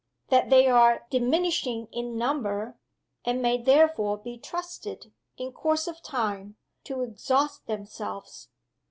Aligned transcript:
That 0.29 0.49
they 0.49 0.67
are 0.67 1.05
diminishing 1.11 1.87
in 1.91 2.17
number, 2.17 2.75
and 3.23 3.39
may 3.39 3.61
therefore 3.61 4.17
be 4.17 4.35
trusted, 4.39 5.13
in 5.37 5.51
course 5.53 5.85
of 5.87 6.01
time, 6.01 6.55
to 6.85 7.03
exhaust 7.03 7.67
themselves 7.67 8.49